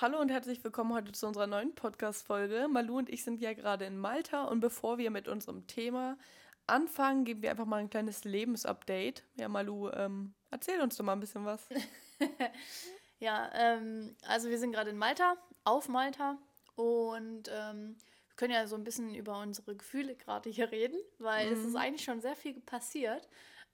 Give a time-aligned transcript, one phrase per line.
[0.00, 2.68] Hallo und herzlich willkommen heute zu unserer neuen Podcast-Folge.
[2.68, 6.16] Malu und ich sind ja gerade in Malta und bevor wir mit unserem Thema
[6.68, 9.24] anfangen, geben wir einfach mal ein kleines Lebensupdate.
[9.34, 11.68] Ja, Malu, ähm, erzähl uns doch mal ein bisschen was.
[13.18, 16.38] ja, ähm, also wir sind gerade in Malta, auf Malta
[16.76, 17.96] und ähm,
[18.28, 21.52] wir können ja so ein bisschen über unsere Gefühle gerade hier reden, weil mhm.
[21.54, 23.28] es ist eigentlich schon sehr viel passiert,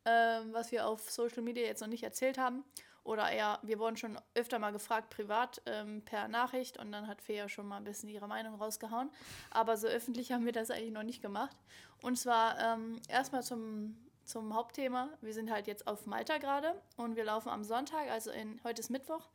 [0.06, 2.64] ähm, was wir auf Social Media jetzt noch nicht erzählt haben.
[3.05, 7.20] Oder eher, wir wurden schon öfter mal gefragt, privat ähm, per Nachricht und dann hat
[7.20, 9.10] Fee ja schon mal ein bisschen ihre Meinung rausgehauen.
[9.51, 11.56] Aber so öffentlich haben wir das eigentlich noch nicht gemacht.
[12.01, 15.10] Und zwar ähm, erstmal zum, zum Hauptthema.
[15.20, 18.80] Wir sind halt jetzt auf Malta gerade und wir laufen am Sonntag, also in, heute
[18.80, 19.29] ist Mittwoch,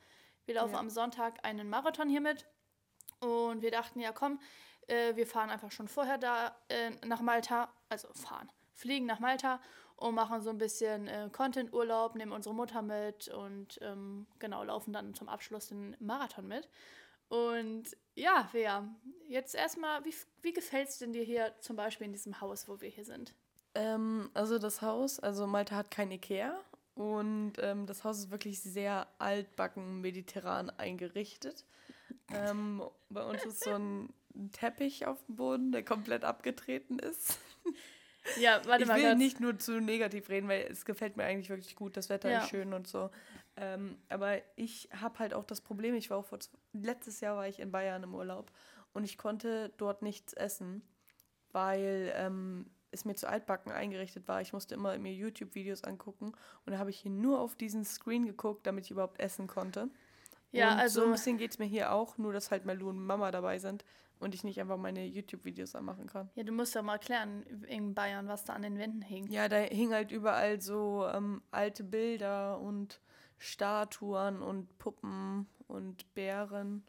[0.45, 0.79] wir laufen ja.
[0.79, 2.47] am Sonntag einen Marathon hier mit.
[3.19, 4.39] Und wir dachten, ja komm,
[4.87, 9.59] äh, wir fahren einfach schon vorher da äh, nach Malta, also fahren, fliegen nach Malta
[9.99, 14.93] und machen so ein bisschen äh, Content-Urlaub, nehmen unsere Mutter mit und ähm, genau, laufen
[14.93, 16.69] dann zum Abschluss den Marathon mit.
[17.27, 18.87] Und ja, Vea,
[19.27, 22.79] jetzt erstmal, wie, wie gefällt es denn dir hier zum Beispiel in diesem Haus, wo
[22.79, 23.35] wir hier sind?
[23.75, 26.57] Ähm, also das Haus, also Malta hat kein Ikea
[26.95, 31.65] und ähm, das Haus ist wirklich sehr altbacken mediterran eingerichtet.
[32.31, 34.13] Ähm, bei uns ist so ein
[34.53, 37.37] Teppich auf dem Boden, der komplett abgetreten ist.
[38.39, 38.97] Ja, warte ich mal.
[38.97, 41.97] Ich will nicht nur zu negativ reden, weil es gefällt mir eigentlich wirklich gut.
[41.97, 42.43] Das Wetter ja.
[42.43, 43.09] ist schön und so.
[43.55, 46.39] Ähm, aber ich habe halt auch das Problem, ich war auch vor,
[46.73, 48.51] letztes Jahr war ich in Bayern im Urlaub
[48.93, 50.81] und ich konnte dort nichts essen,
[51.51, 54.39] weil ähm, es mir zu altbacken eingerichtet war.
[54.41, 56.33] Ich musste immer mir YouTube-Videos angucken
[56.65, 59.89] und da habe ich hier nur auf diesen Screen geguckt, damit ich überhaupt essen konnte.
[60.51, 61.01] Ja, und also.
[61.01, 63.59] So ein bisschen geht es mir hier auch, nur dass halt Malu und Mama dabei
[63.59, 63.83] sind
[64.19, 66.29] und ich nicht einfach meine YouTube-Videos anmachen kann.
[66.35, 69.27] Ja, du musst ja mal erklären in Bayern, was da an den Wänden hing.
[69.27, 72.99] Ja, da hing halt überall so ähm, alte Bilder und
[73.37, 76.83] Statuen und Puppen und Bären.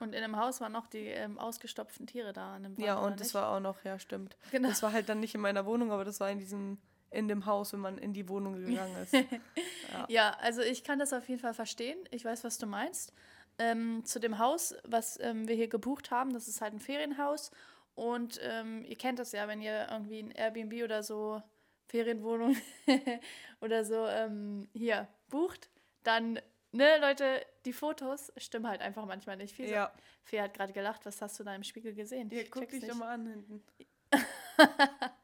[0.00, 2.54] Und in dem Haus waren noch die ähm, ausgestopften Tiere da.
[2.54, 4.36] An dem Wand, ja, und das war auch noch, ja, stimmt.
[4.50, 4.68] Genau.
[4.68, 6.78] Das war halt dann nicht in meiner Wohnung, aber das war in diesem
[7.10, 9.12] in dem Haus, wenn man in die Wohnung gegangen ist.
[9.92, 10.06] ja.
[10.08, 11.96] ja, also ich kann das auf jeden Fall verstehen.
[12.10, 13.12] Ich weiß, was du meinst
[13.58, 16.32] ähm, zu dem Haus, was ähm, wir hier gebucht haben.
[16.32, 17.50] Das ist halt ein Ferienhaus.
[17.94, 21.42] Und ähm, ihr kennt das ja, wenn ihr irgendwie ein Airbnb oder so,
[21.86, 22.56] Ferienwohnung
[23.60, 25.70] oder so ähm, hier bucht,
[26.02, 26.40] dann,
[26.72, 29.54] ne, Leute, die Fotos stimmen halt einfach manchmal nicht.
[29.54, 29.92] Fee, ja.
[30.24, 32.30] Fee hat gerade gelacht, was hast du da im Spiegel gesehen?
[32.30, 33.64] Ja, guck dich doch mal an hinten.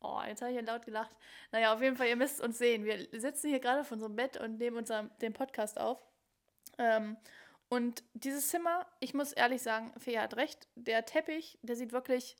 [0.00, 1.14] oh, jetzt habe ich hier laut gelacht.
[1.52, 2.84] Naja, auf jeden Fall, ihr müsst uns sehen.
[2.84, 6.02] Wir sitzen hier gerade auf unserem Bett und nehmen unser, den Podcast auf.
[6.78, 7.16] Ähm,
[7.74, 12.36] und dieses Zimmer, ich muss ehrlich sagen, Fee hat recht, der Teppich, der sieht wirklich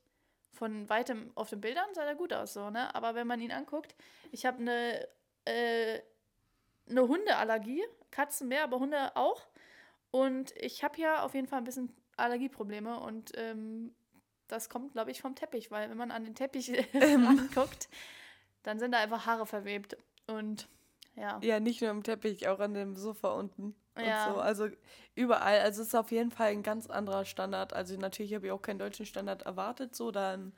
[0.53, 2.95] von weitem auf den Bildern sah er gut aus, so, ne?
[2.95, 3.97] Aber wenn man ihn anguckt,
[4.31, 5.09] ich habe eine,
[5.44, 6.00] äh,
[6.89, 9.43] eine Hundeallergie, Katzen mehr, aber Hunde auch.
[10.12, 13.93] Und ich habe ja auf jeden Fall ein bisschen Allergieprobleme und ähm,
[14.47, 17.27] das kommt, glaube ich, vom Teppich, weil wenn man an den Teppich ähm.
[17.27, 17.89] anguckt,
[18.62, 19.97] dann sind da einfach Haare verwebt.
[20.28, 20.69] Und
[21.17, 21.41] ja.
[21.43, 24.32] Ja, nicht nur am Teppich, auch an dem Sofa unten ja.
[24.32, 24.41] So.
[24.41, 24.69] Also
[25.15, 25.60] überall.
[25.60, 27.72] Also es ist auf jeden Fall ein ganz anderer Standard.
[27.72, 30.53] Also natürlich habe ich auch keinen deutschen Standard erwartet, so dann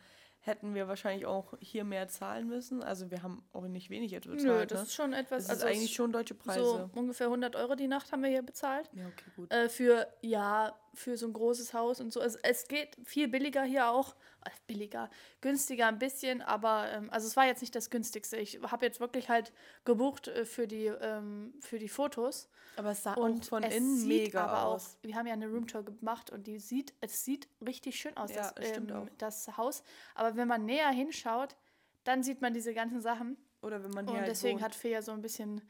[0.46, 2.82] hätten wir wahrscheinlich auch hier mehr zahlen müssen.
[2.82, 4.44] Also wir haben auch nicht wenig jetzt bezahlt.
[4.44, 4.84] Nö, das ne?
[4.84, 5.44] ist schon etwas.
[5.44, 6.60] Das also ist eigentlich schon deutsche Preise.
[6.60, 8.88] So ungefähr 100 Euro die Nacht haben wir hier bezahlt.
[8.92, 9.52] Ja, okay, gut.
[9.52, 12.20] Äh, für, ja, für so ein großes Haus und so.
[12.20, 14.14] Also es geht viel billiger hier auch.
[14.44, 18.36] Äh, billiger, günstiger ein bisschen, aber ähm, also es war jetzt nicht das günstigste.
[18.36, 19.52] Ich habe jetzt wirklich halt
[19.84, 22.48] gebucht äh, für, die, ähm, für die Fotos.
[22.76, 24.96] Aber es sah und auch von innen mega aus.
[24.96, 28.30] Auch, wir haben ja eine Roomtour gemacht und die sieht, es sieht richtig schön aus,
[28.34, 29.82] ja, das, ähm, das Haus.
[30.14, 31.56] Aber wenn man näher hinschaut,
[32.04, 33.36] dann sieht man diese ganzen Sachen.
[33.62, 34.64] Oder wenn man hier Und halt deswegen wohnt.
[34.64, 35.62] hat Fea so ein bisschen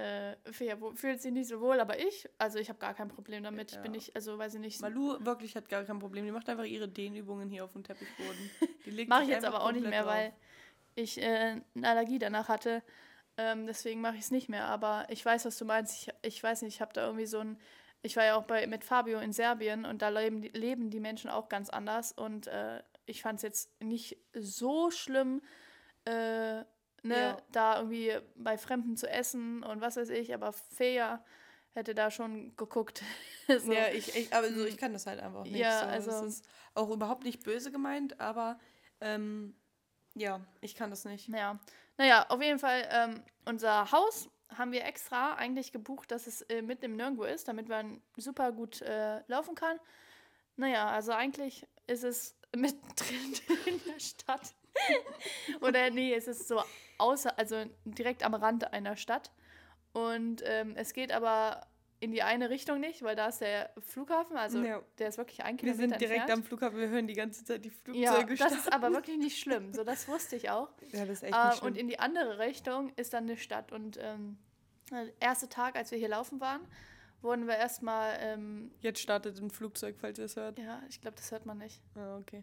[0.00, 3.42] äh, Fea fühlt sich nicht so wohl, aber ich, also ich habe gar kein Problem
[3.42, 3.72] damit.
[3.72, 3.76] Ja.
[3.76, 4.80] Ich bin nicht, also weiß ich nicht.
[4.80, 6.24] Malu wirklich hat gar kein Problem.
[6.24, 8.50] Die macht einfach ihre Dehnübungen hier auf dem Teppichboden.
[8.86, 10.12] Die Mache ich jetzt aber auch nicht mehr, drauf.
[10.12, 10.32] weil
[10.94, 12.82] ich äh, eine Allergie danach hatte.
[13.36, 14.64] Ähm, deswegen mache ich es nicht mehr.
[14.66, 15.94] Aber ich weiß, was du meinst.
[15.94, 17.58] Ich, ich weiß nicht, ich habe da irgendwie so ein.
[18.02, 21.00] Ich war ja auch bei, mit Fabio in Serbien und da leben die, leben die
[21.00, 22.12] Menschen auch ganz anders.
[22.12, 25.42] Und äh, ich fand es jetzt nicht so schlimm,
[26.06, 26.64] äh,
[27.02, 27.36] ne, ja.
[27.52, 31.24] da irgendwie bei Fremden zu essen und was weiß ich, aber Fea
[31.72, 33.02] hätte da schon geguckt.
[33.48, 33.72] so.
[33.72, 35.56] Ja, ich, ich, aber so, ich kann das halt einfach nicht.
[35.56, 35.86] Ja, so.
[35.86, 36.10] also.
[36.10, 38.58] Es ist auch überhaupt nicht böse gemeint, aber
[39.00, 39.54] ähm,
[40.14, 41.28] ja, ich kann das nicht.
[41.28, 41.58] Ja.
[41.96, 46.62] Naja, auf jeden Fall, ähm, unser Haus haben wir extra eigentlich gebucht, dass es äh,
[46.62, 49.78] mitten im Nirgendwo ist, damit man super gut äh, laufen kann.
[50.56, 53.34] Naja, also eigentlich ist es mittendrin
[53.66, 54.54] in der Stadt.
[55.60, 56.62] Oder nee, es ist so
[56.98, 59.30] außer, also direkt am Rand einer Stadt.
[59.92, 61.66] Und ähm, es geht aber
[62.00, 64.80] in die eine Richtung nicht, weil da ist der Flughafen, also ja.
[64.98, 66.40] der ist wirklich ein Kilometer Wir sind direkt entfernt.
[66.40, 69.38] am Flughafen, wir hören die ganze Zeit die Flugzeuge Ja, das ist aber wirklich nicht
[69.38, 70.70] schlimm, so das wusste ich auch.
[70.92, 71.66] Ja, das ist echt nicht äh, schlimm.
[71.66, 74.38] Und in die andere Richtung ist dann eine Stadt und ähm,
[74.90, 76.62] der erste Tag, als wir hier laufen waren,
[77.20, 78.16] wurden wir erstmal...
[78.20, 80.58] Ähm, Jetzt startet ein Flugzeug, falls ihr es hört.
[80.58, 81.82] Ja, ich glaube, das hört man nicht.
[81.94, 82.42] Ah, okay.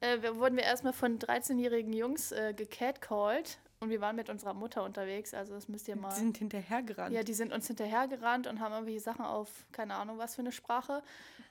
[0.00, 4.84] Äh, wurden wir erstmal von 13-jährigen Jungs äh, gecatcalled und wir waren mit unserer Mutter
[4.84, 6.10] unterwegs, also das müsst ihr mal.
[6.10, 7.14] Die sind hinterhergerannt.
[7.14, 10.52] Ja, die sind uns hinterhergerannt und haben irgendwelche Sachen auf, keine Ahnung, was für eine
[10.52, 11.02] Sprache,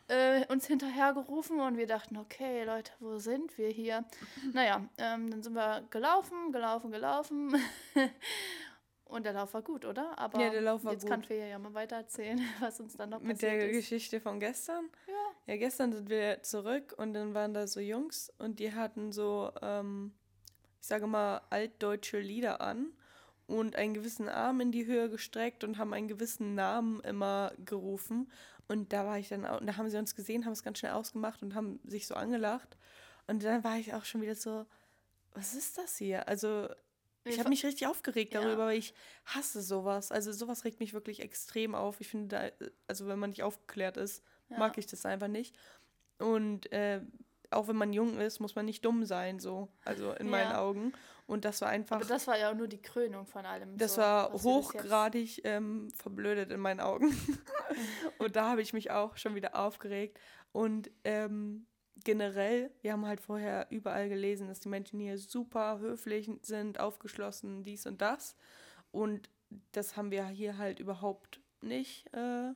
[0.08, 4.06] äh, uns hinterhergerufen und wir dachten, okay, Leute, wo sind wir hier?
[4.54, 7.56] Naja, ähm, dann sind wir gelaufen, gelaufen, gelaufen.
[9.10, 10.18] und der Lauf war gut, oder?
[10.18, 11.12] Aber ja, der Lauf war jetzt gut.
[11.12, 13.58] kann Fee ja mal weiter erzählen, was uns dann noch Mit passiert ist.
[13.58, 14.90] Mit der Geschichte von gestern?
[15.08, 15.54] Ja.
[15.54, 19.52] Ja, gestern sind wir zurück und dann waren da so Jungs und die hatten so,
[19.62, 20.14] ähm,
[20.80, 22.94] ich sage mal, altdeutsche Lieder an
[23.48, 28.32] und einen gewissen Arm in die Höhe gestreckt und haben einen gewissen Namen immer gerufen.
[28.68, 30.92] Und da war ich dann auch, da haben sie uns gesehen, haben es ganz schnell
[30.92, 32.78] ausgemacht und haben sich so angelacht.
[33.26, 34.68] Und dann war ich auch schon wieder so,
[35.34, 36.28] was ist das hier?
[36.28, 36.70] Also,
[37.30, 38.68] ich habe mich richtig aufgeregt darüber, ja.
[38.68, 38.94] weil ich
[39.26, 40.12] hasse sowas.
[40.12, 42.02] Also, sowas regt mich wirklich extrem auf.
[42.02, 44.58] Ich finde, da, also, wenn man nicht aufgeklärt ist, ja.
[44.58, 45.56] mag ich das einfach nicht.
[46.18, 47.02] Und äh,
[47.52, 49.70] auch wenn man jung ist, muss man nicht dumm sein, so.
[49.86, 50.32] Also in ja.
[50.32, 50.94] meinen Augen.
[51.26, 51.98] Und das war einfach.
[51.98, 53.78] Aber das war ja auch nur die Krönung von allem.
[53.78, 57.16] Das so, war hochgradig ähm, verblödet in meinen Augen.
[58.18, 60.20] und da habe ich mich auch schon wieder aufgeregt.
[60.52, 61.68] Und ähm,
[62.04, 67.64] generell, wir haben halt vorher überall gelesen, dass die Menschen hier super höflich sind, aufgeschlossen,
[67.64, 68.36] dies und das.
[68.92, 69.30] Und
[69.72, 72.12] das haben wir hier halt überhaupt nicht.
[72.14, 72.54] Äh,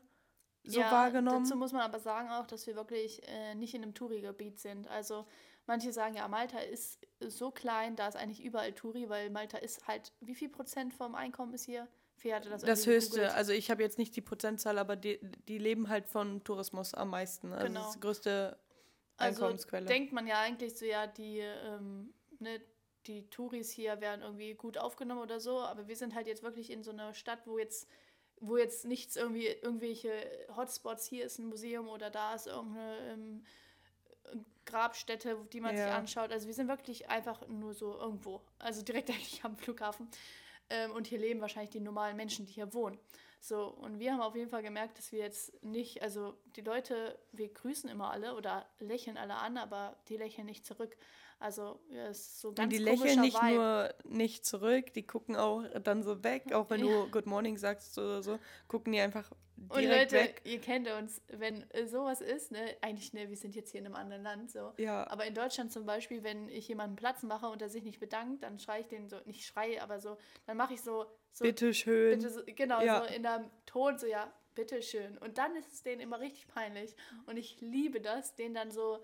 [0.65, 1.43] so ja, wahrgenommen.
[1.43, 4.87] Dazu muss man aber sagen auch, dass wir wirklich äh, nicht in einem Touri-Gebiet sind.
[4.87, 5.27] Also
[5.65, 9.87] manche sagen ja, Malta ist so klein, da ist eigentlich überall Touri, weil Malta ist
[9.87, 11.87] halt, wie viel Prozent vom Einkommen ist hier?
[12.23, 13.35] Das Das höchste, gegoogelt.
[13.35, 15.19] also ich habe jetzt nicht die Prozentzahl, aber die,
[15.49, 17.51] die leben halt von Tourismus am meisten.
[17.51, 17.83] Also genau.
[17.83, 18.57] das größte
[19.27, 19.83] Einkommensquelle.
[19.85, 22.61] Also denkt man ja eigentlich so, ja, die, ähm, ne,
[23.07, 26.69] die Touris hier werden irgendwie gut aufgenommen oder so, aber wir sind halt jetzt wirklich
[26.69, 27.87] in so einer Stadt, wo jetzt
[28.39, 30.11] wo jetzt nichts irgendwie, irgendwelche
[30.55, 33.45] Hotspots, hier ist ein Museum oder da ist irgendeine ähm,
[34.65, 35.85] Grabstätte, die man ja.
[35.85, 36.31] sich anschaut.
[36.31, 40.09] Also wir sind wirklich einfach nur so irgendwo, also direkt eigentlich am Flughafen.
[40.69, 42.99] Ähm, und hier leben wahrscheinlich die normalen Menschen, die hier wohnen.
[43.45, 47.19] So, und wir haben auf jeden Fall gemerkt, dass wir jetzt nicht, also die Leute,
[47.33, 50.95] wir grüßen immer alle oder lächeln alle an, aber die lächeln nicht zurück.
[51.39, 53.55] Also ja, ist so ganz Und die lächeln nicht Vibe.
[53.55, 57.03] nur nicht zurück, die gucken auch dann so weg, auch wenn ja.
[57.03, 59.29] du Good Morning sagst oder so, gucken die einfach
[59.69, 60.41] Und Leute, weg.
[60.43, 63.95] ihr kennt uns, wenn sowas ist, ne, eigentlich, ne, wir sind jetzt hier in einem
[63.95, 64.73] anderen Land, so.
[64.77, 65.07] Ja.
[65.09, 68.43] Aber in Deutschland zum Beispiel, wenn ich jemanden Platz mache und er sich nicht bedankt,
[68.43, 72.19] dann schreie ich den so, nicht schreie, aber so, dann mache ich so, so Bitteschön.
[72.19, 73.03] Bitte so, genau, ja.
[73.03, 75.17] so in einem Ton, so, ja, bitteschön.
[75.17, 76.95] Und dann ist es denen immer richtig peinlich.
[77.25, 79.03] Und ich liebe das, den dann so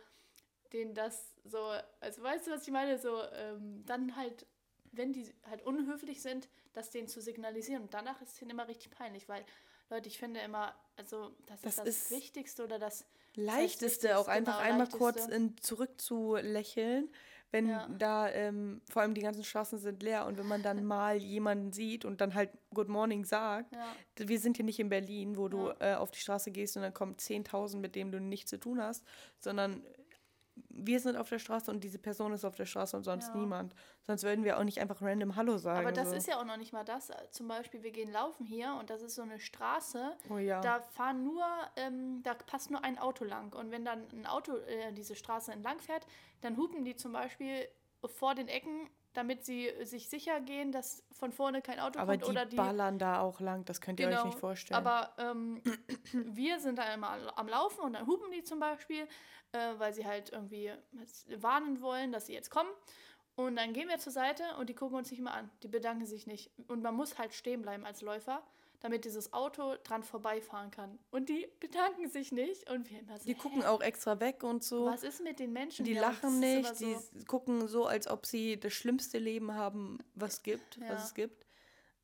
[0.74, 1.58] denen das so,
[2.00, 2.98] also weißt du, was ich meine?
[2.98, 4.46] So, ähm, dann halt,
[4.92, 7.84] wenn die halt unhöflich sind, das denen zu signalisieren.
[7.84, 9.44] Und danach ist es denen immer richtig peinlich, weil,
[9.90, 13.06] Leute, ich finde immer, also das, das ist das ist Wichtigste oder das
[13.36, 17.10] Leichteste, auch einfach genau, einmal kurz in, zurück zu lächeln,
[17.52, 17.88] wenn ja.
[17.98, 21.72] da ähm, vor allem die ganzen Straßen sind leer und wenn man dann mal jemanden
[21.72, 23.74] sieht und dann halt Good Morning sagt.
[23.74, 23.96] Ja.
[24.28, 25.94] Wir sind hier nicht in Berlin, wo du ja.
[25.94, 28.82] äh, auf die Straße gehst und dann kommen 10.000, mit denen du nichts zu tun
[28.82, 29.04] hast,
[29.40, 29.84] sondern
[30.70, 33.36] wir sind auf der Straße und diese Person ist auf der Straße und sonst ja.
[33.36, 33.74] niemand.
[34.04, 35.86] Sonst würden wir auch nicht einfach random Hallo sagen.
[35.86, 36.16] Aber das so.
[36.16, 37.12] ist ja auch noch nicht mal das.
[37.32, 40.16] Zum Beispiel, wir gehen laufen hier und das ist so eine Straße.
[40.30, 40.62] Oh ja.
[40.62, 43.54] Da fahren nur, ähm, da passt nur ein Auto lang.
[43.54, 46.06] Und wenn dann ein Auto äh, diese Straße entlang fährt,
[46.42, 47.68] dann hupen die zum Beispiel
[48.06, 52.26] vor den Ecken damit sie sich sicher gehen, dass von vorne kein Auto aber kommt.
[52.26, 54.78] Die oder die ballern da auch lang, das könnt ihr genau, euch nicht vorstellen.
[54.78, 55.62] Aber ähm,
[56.14, 59.08] wir sind da immer am Laufen und dann hupen die zum Beispiel
[59.52, 60.72] äh, weil sie halt irgendwie
[61.38, 62.70] warnen wollen, dass sie jetzt kommen.
[63.36, 65.50] Und dann gehen wir zur Seite und die gucken uns nicht mehr an.
[65.64, 66.52] Die bedanken sich nicht.
[66.68, 68.44] Und man muss halt stehen bleiben als Läufer,
[68.80, 70.98] damit dieses Auto dran vorbeifahren kann.
[71.12, 72.70] Und die bedanken sich nicht.
[72.70, 74.86] Und wir immer so, Die gucken auch extra weg und so.
[74.86, 75.86] Was ist mit den Menschen?
[75.86, 76.76] Die lachen nicht.
[76.76, 80.90] So die gucken so, als ob sie das schlimmste Leben haben, was gibt, ja.
[80.90, 81.46] was es gibt.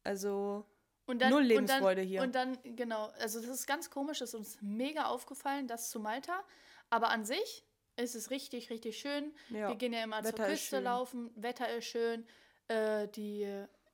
[0.04, 0.66] Also
[1.08, 2.22] dann, null Lebensfreude und dann, hier.
[2.22, 6.00] Und dann, genau, also das ist ganz komisch, das ist uns mega aufgefallen, dass zu
[6.00, 6.44] Malta
[6.90, 7.66] aber an sich
[7.98, 9.34] ist es richtig, richtig schön.
[9.50, 9.70] Ja.
[9.70, 12.26] Wir gehen ja immer Wetter zur Küste laufen, Wetter ist schön.
[12.68, 13.44] Äh, die,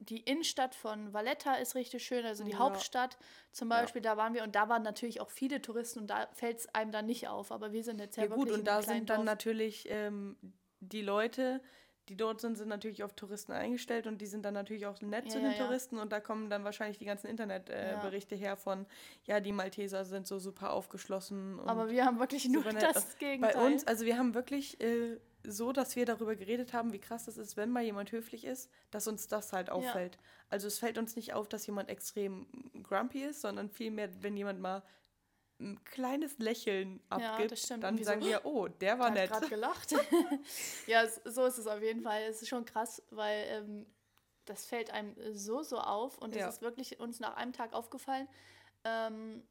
[0.02, 2.58] die Innenstadt von Valletta ist richtig schön, also die ja.
[2.58, 3.18] Hauptstadt
[3.52, 4.12] zum Beispiel, ja.
[4.12, 6.92] da waren wir und da waren natürlich auch viele Touristen und da fällt es einem
[6.92, 7.52] dann nicht auf.
[7.52, 9.26] Aber wir sind jetzt ja, ja gut und da sind dann Dorf.
[9.26, 10.36] natürlich ähm,
[10.80, 11.62] die Leute,
[12.10, 15.26] die dort sind, sind natürlich auf Touristen eingestellt und die sind dann natürlich auch nett
[15.26, 15.66] Ja, zu den ja, ja.
[15.66, 18.48] Touristen und da kommen dann wahrscheinlich die ganzen Internetberichte äh, Ja.
[18.48, 18.88] Her von,
[19.26, 21.60] ja, die Malteser sind so super aufgeschlossen.
[21.68, 23.54] Aber wir haben wirklich nur das Gegenteil.
[23.54, 27.26] Bei uns, also wir haben wirklich äh, so, dass wir darüber geredet haben, wie krass
[27.26, 30.18] das ist, wenn mal jemand höflich ist, dass uns das halt auffällt.
[30.50, 32.48] Also es fällt uns nicht auf, dass jemand extrem
[32.84, 34.84] grumpy ist, sondern vielmehr, wenn jemand mal
[35.60, 37.84] ein kleines Lächeln Ja, abgibt, stimmt.
[37.84, 39.32] dann Irgendwie so, sagen wir, oh, der war Der hat nett.
[39.32, 39.92] gerade gelacht.
[40.88, 42.24] ja, so ist es auf jeden Fall.
[42.24, 43.86] Es ist schon krass, weil ähm,
[44.46, 46.50] das fällt einem so, so auf und es Ja.
[46.50, 48.28] ist wirklich uns nach einem Tag aufgefallen.
[48.84, 49.44] Ähm,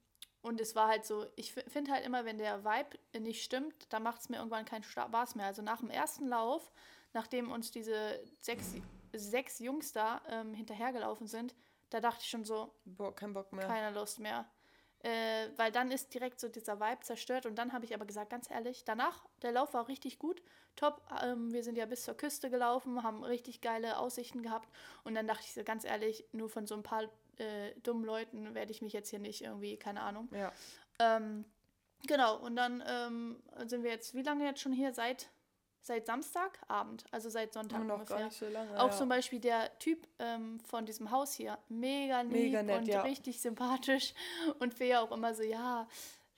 [0.42, 4.02] und es war halt so, ich finde halt immer, wenn der Vibe nicht stimmt, dann
[4.02, 5.47] macht es mir irgendwann keinen Spaß mehr.
[5.47, 6.70] Also nach dem ersten Lauf,
[7.12, 8.75] nachdem uns diese sechs,
[9.12, 11.54] sechs Jungs da ähm, hinterhergelaufen sind,
[11.90, 13.66] da dachte ich schon so, Boah, kein Bock mehr.
[13.66, 14.49] keine Lust mehr.
[15.02, 18.30] Äh, weil dann ist direkt so dieser Vibe zerstört und dann habe ich aber gesagt,
[18.30, 20.42] ganz ehrlich, danach, der Lauf war richtig gut,
[20.76, 24.68] top, ähm, wir sind ja bis zur Küste gelaufen, haben richtig geile Aussichten gehabt
[25.04, 27.09] und dann dachte ich so, ganz ehrlich, nur von so ein paar
[27.40, 30.28] äh, dummen Leuten werde ich mich jetzt hier nicht irgendwie, keine Ahnung.
[30.32, 30.52] Ja.
[30.99, 31.44] Ähm,
[32.06, 34.92] genau, und dann ähm, sind wir jetzt, wie lange jetzt schon hier?
[34.92, 35.28] Seit,
[35.80, 38.18] seit Samstagabend, also seit Sonntag noch ungefähr.
[38.18, 38.78] gar nicht so lange.
[38.78, 38.97] Auch ja.
[38.97, 43.02] zum Beispiel der Typ ähm, von diesem Haus hier, mega lieb Mega nett, und ja.
[43.02, 44.14] richtig sympathisch.
[44.59, 45.88] Und Fea auch immer so, ja,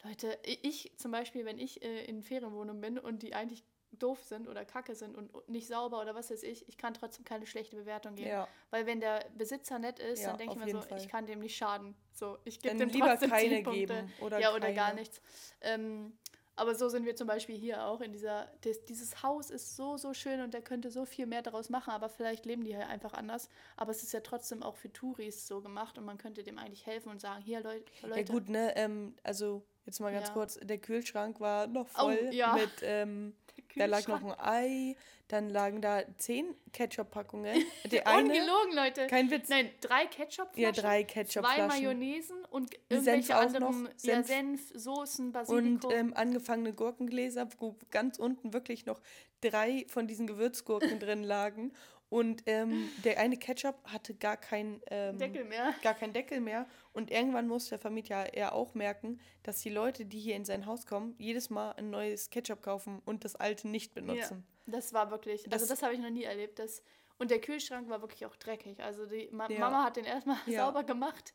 [0.04, 3.62] Leute, ich zum Beispiel, wenn ich äh, in Ferienwohnungen bin und die eigentlich
[3.98, 7.24] doof sind oder kacke sind und nicht sauber oder was weiß ich, ich kann trotzdem
[7.24, 8.28] keine schlechte Bewertung geben.
[8.30, 8.48] Ja.
[8.70, 10.98] Weil wenn der Besitzer nett ist, Ja, dann denke ich mir so, Fall.
[10.98, 11.94] ich kann dem nicht schaden.
[12.12, 13.80] So, ich gebe dem lieber trotzdem keine 10 Punkte.
[13.80, 15.00] geben oder ja, oder gar keine.
[15.00, 15.20] nichts.
[15.60, 16.16] Ähm,
[16.54, 19.96] aber so sind wir zum Beispiel hier auch in dieser, das, dieses Haus ist so,
[19.96, 22.88] so schön und der könnte so viel mehr daraus machen, aber vielleicht leben die hier
[22.88, 23.48] einfach anders.
[23.76, 26.84] Aber es ist ja trotzdem auch für Touris so gemacht und man könnte dem eigentlich
[26.84, 30.34] helfen und sagen, hier Leut, Leute, Ja gut, ne, ähm, also jetzt mal ganz Ja.
[30.34, 32.52] kurz, der Kühlschrank war noch Oh, voll ja.
[32.52, 33.34] mit, ähm,
[33.76, 34.96] da lag noch ein Ei,
[35.28, 37.56] dann lagen da zehn Ketchup-Packungen.
[37.84, 39.06] Ungelogen, Leute.
[39.06, 43.88] kein Witz, Nein, drei Ketchupflaschen, ja, drei zwei Ketchup-Flaschen Mayonnaisen und Senf irgendwelche noch, anderen
[44.02, 44.26] ja, Senf.
[44.26, 45.90] Senf, Soßen, Basilikum.
[45.90, 49.00] und ähm, angefangene Gurkengläser, wo ganz unten wirklich noch
[49.40, 51.72] drei von diesen Gewürzgurken drin lagen.
[52.12, 55.72] Und ähm, der eine Ketchup hatte gar keinen ähm, Deckel mehr.
[55.82, 56.66] gar keinen Deckel mehr.
[56.92, 60.66] Und irgendwann muss der Vermieter ja auch merken, dass die Leute, die hier in sein
[60.66, 64.44] Haus kommen, jedes Mal ein neues Ketchup kaufen und das alte nicht benutzen.
[64.66, 66.58] Ja, das war wirklich, also Das- das habe ich noch nie erlebt.
[66.58, 66.82] Das,
[67.18, 68.78] und der Kühlschrank war wirklich auch dreckig.
[68.82, 69.60] Also die Ma Ja.
[69.60, 70.66] Mama hat den erstmal Ja.
[70.66, 71.32] sauber gemacht.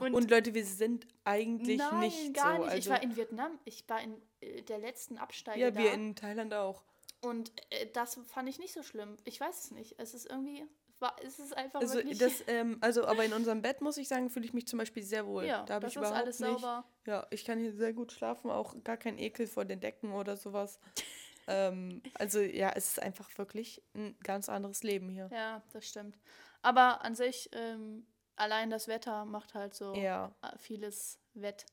[0.00, 2.64] Und, Und, Leute, wir sind eigentlich nein, nicht gar so.
[2.64, 2.68] nicht.
[2.68, 5.80] ich Also, war in Vietnam, ich war in äh, der letzten Absteige ja, da.
[5.80, 6.84] wir in Thailand auch.
[7.22, 9.16] Und äh, das fand ich nicht so schlimm.
[9.24, 9.94] Ich weiß es nicht.
[9.98, 10.66] Es ist irgendwie,
[10.98, 12.18] war, es ist einfach Also, wirklich...
[12.18, 15.02] das, ähm, also, aber in unserem Bett muss ich sagen, fühle ich mich zum Beispiel
[15.02, 15.44] sehr wohl.
[15.44, 16.50] ja, da das ich ist überhaupt alles nicht.
[16.50, 16.84] sauber.
[17.06, 20.36] Ja, ich kann hier sehr gut schlafen, auch gar kein Ekel vor den Decken oder
[20.36, 20.78] sowas.
[21.46, 25.28] ähm, also ja, es ist einfach wirklich ein ganz anderes Leben hier.
[25.32, 26.18] Ja, das stimmt.
[26.62, 31.64] Aber an sich, ähm, allein das Wetter macht halt so Ja, äh, vieles wett.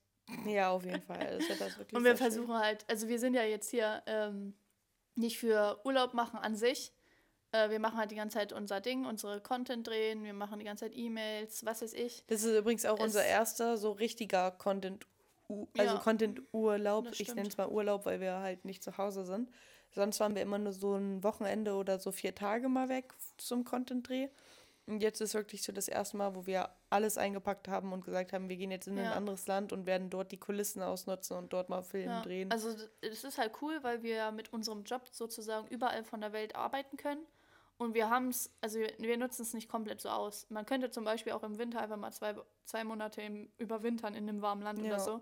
[0.45, 1.37] ja, auf jeden Fall.
[1.37, 2.33] Das Wetter ist wirklich Und wir sehr schön.
[2.33, 4.53] versuchen halt, also wir sind ja jetzt hier ähm,
[5.17, 6.93] nicht für Urlaub machen an sich.
[7.51, 10.65] Äh, wir machen halt die ganze Zeit unser Ding, unsere Content drehen, wir machen die
[10.65, 12.23] ganze Zeit E-Mails, was weiß ich.
[12.27, 15.05] Das ist übrigens auch unser Es- erster so richtiger Content,
[15.49, 17.07] also Ja, Content-Urlaub.
[17.17, 19.49] Ich nenne es mal Urlaub, weil wir halt nicht zu Hause sind.
[19.91, 23.63] Sonst waren wir immer nur so ein Wochenende oder so vier Tage mal weg zum
[23.63, 24.27] Content-Dreh.
[24.87, 28.31] Und jetzt ist wirklich so das erste Mal, wo wir alles eingepackt haben und gesagt
[28.31, 29.11] haben, wir gehen jetzt in ein Ja.
[29.11, 32.49] anderes Land und werden dort die Kulissen ausnutzen und dort mal Film Ja, drehen.
[32.51, 36.55] Also es ist halt cool, weil wir mit unserem Job sozusagen überall von der Welt
[36.55, 37.25] arbeiten können.
[37.77, 40.49] Und wir haben es, also wir, wir nutzen es nicht komplett so aus.
[40.49, 44.27] Man könnte zum Beispiel auch im Winter einfach mal zwei, zwei Monate im, überwintern in
[44.27, 44.85] einem warmen Land Ja.
[44.85, 45.21] oder so.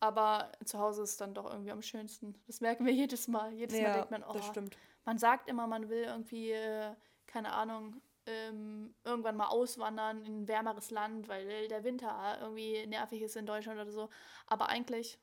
[0.00, 2.34] Aber zu Hause ist dann doch irgendwie am schönsten.
[2.46, 3.52] Das merken wir jedes Mal.
[3.52, 4.76] Jedes Mal denkt man, oh, das stimmt.
[5.04, 6.94] man sagt immer, man will irgendwie, äh,
[7.26, 13.22] keine Ahnung, ähm, irgendwann mal auswandern in ein wärmeres Land, weil der Winter irgendwie nervig
[13.22, 14.08] ist in Deutschland oder so.
[14.46, 15.18] Aber eigentlich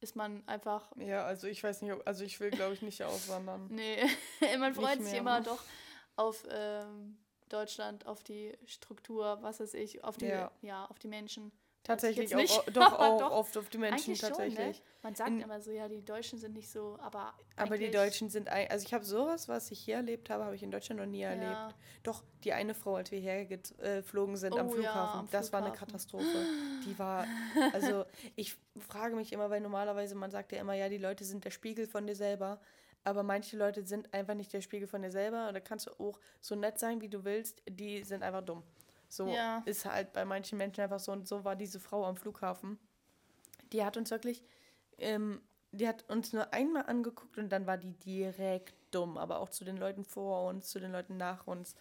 [0.00, 3.02] ist man einfach, Ja, also ich weiß nicht, ob, also ich will, glaube ich, nicht
[3.02, 3.66] auswandern.
[3.70, 3.98] nee,
[4.58, 5.62] man freut sich immer doch
[6.16, 10.86] auf ähm, Deutschland, auf die Struktur, was weiß ich, auf die, ja, Ja.
[10.86, 11.52] auf die Menschen.
[11.86, 14.34] Tatsächlich auch, doch auch doch, oft auf die Menschen schon, ne?
[14.34, 14.82] tatsächlich.
[15.02, 18.28] Man sagt In- immer so, ja, die Deutschen sind nicht so, aber Aber die Deutschen
[18.28, 21.06] sind, also ich habe sowas, was ich hier erlebt habe, habe ich in Deutschland noch
[21.06, 21.30] nie Ja.
[21.30, 21.76] erlebt.
[22.02, 25.60] Doch, die eine Frau, als wir hergeflogen sind am Oh ja, Flughafen, am das war
[25.60, 25.86] eine Flughafen.
[25.88, 26.46] Katastrophe.
[26.84, 27.26] Die war,
[27.72, 28.04] also
[28.36, 28.56] ich
[28.88, 31.86] frage mich immer, weil normalerweise man sagt ja immer, ja, die Leute sind der Spiegel
[31.86, 32.60] von dir selber.
[33.04, 35.46] Aber manche Leute sind einfach nicht der Spiegel von dir selber.
[35.46, 37.62] Und da kannst du auch so nett sein, wie du willst.
[37.70, 38.64] Die sind einfach dumm.
[39.08, 39.62] So Ja.
[39.64, 41.12] ist halt bei manchen Menschen einfach so.
[41.12, 42.78] Und so war diese Frau am Flughafen.
[43.72, 44.42] Die hat uns wirklich,
[44.98, 45.40] ähm,
[45.72, 49.64] die hat uns nur einmal angeguckt und dann war die direkt dumm, aber auch zu
[49.64, 51.74] den Leuten vor uns, zu den Leuten nach uns.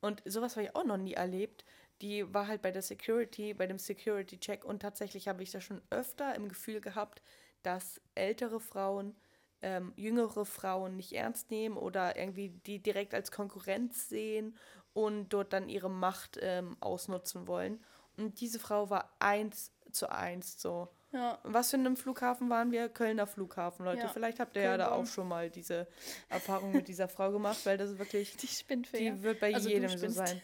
[0.00, 1.64] Und sowas habe ich auch noch nie erlebt.
[2.02, 5.82] Die war halt bei der Security, bei dem Security-Check und tatsächlich habe ich das schon
[5.90, 7.22] öfter im Gefühl gehabt,
[7.62, 9.16] dass ältere Frauen
[9.62, 14.56] ähm, jüngere Frauen nicht ernst nehmen oder irgendwie die direkt als Konkurrenz sehen
[14.92, 17.82] und dort dann ihre Macht ähm, ausnutzen wollen.
[18.16, 20.88] Und diese Frau war eins zu eins so.
[21.12, 21.40] Ja.
[21.42, 22.88] Was für einem Flughafen waren wir?
[22.88, 24.02] Kölner Flughafen, Leute.
[24.02, 24.08] Ja.
[24.08, 25.88] Vielleicht habt ihr Köln ja da auch schon mal diese
[26.28, 28.36] Erfahrung mit dieser Frau gemacht, weil das wirklich.
[28.40, 30.40] Die spinnt Die wird bei also jedem so sein.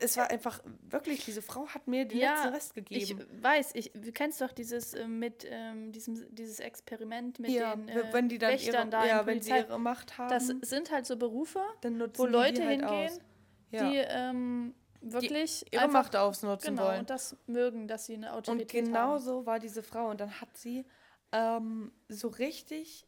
[0.00, 3.26] es war einfach wirklich, diese Frau hat mir den ja, letzten Rest gegeben.
[3.28, 7.74] Ich weiß, ich, du kennst doch dieses äh, mit ähm, diesem, dieses Experiment mit ja,
[7.74, 10.30] den äh, wenn die dann Wächtern ihre, da ja, wenn sie ihre Macht haben.
[10.30, 11.60] Das sind halt so Berufe,
[12.14, 13.18] wo Leute halt hingehen,
[13.74, 17.00] die ähm, wirklich ihre Macht ausnutzen genau, wollen.
[17.00, 18.86] Und das mögen, dass sie eine Autorität haben.
[18.86, 19.20] Und genau haben.
[19.20, 20.08] so war diese Frau.
[20.10, 20.84] Und dann hat sie
[21.32, 23.06] ähm, so richtig,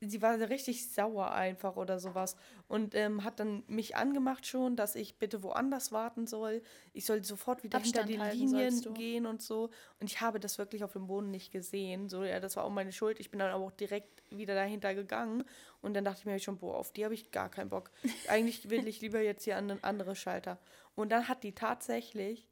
[0.00, 2.36] sie war richtig sauer einfach oder sowas.
[2.68, 6.62] Und ähm, hat dann mich angemacht schon, dass ich bitte woanders warten soll.
[6.92, 9.70] Ich soll sofort wieder Abstand hinter die Linien gehen und so.
[9.98, 12.08] Und ich habe das wirklich auf dem Boden nicht gesehen.
[12.08, 13.20] So, ja, das war auch meine Schuld.
[13.20, 15.44] Ich bin dann aber auch direkt wieder dahinter gegangen.
[15.82, 17.90] Und dann dachte ich mir schon, boah, auf die habe ich gar keinen Bock.
[18.28, 20.58] Eigentlich will ich lieber jetzt hier an einen anderen Schalter.
[20.94, 22.48] Und dann hat die tatsächlich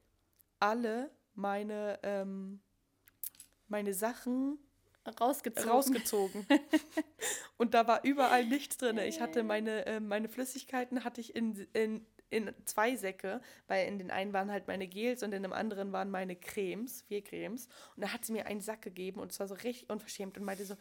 [0.61, 2.61] alle meine, ähm,
[3.69, 4.59] meine Sachen
[5.09, 5.71] rausgezogen.
[5.71, 6.47] rausgezogen.
[7.57, 8.99] und da war überall nichts drin.
[8.99, 13.99] Ich hatte meine, äh, meine Flüssigkeiten hatte ich in, in, in zwei Säcke, weil in
[13.99, 17.69] den einen waren halt meine Gels und in dem anderen waren meine Cremes, vier Cremes.
[17.97, 20.65] Und da hat sie mir einen Sack gegeben und zwar so richtig unverschämt und meinte
[20.65, 20.77] so,